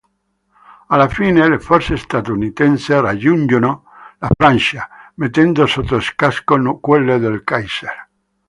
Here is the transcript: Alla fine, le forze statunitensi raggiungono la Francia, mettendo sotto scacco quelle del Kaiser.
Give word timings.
Alla 0.87 1.07
fine, 1.09 1.47
le 1.47 1.59
forze 1.59 1.95
statunitensi 1.95 2.91
raggiungono 2.91 3.83
la 4.17 4.29
Francia, 4.35 4.89
mettendo 5.17 5.67
sotto 5.67 5.99
scacco 5.99 6.79
quelle 6.79 7.19
del 7.19 7.43
Kaiser. 7.43 8.09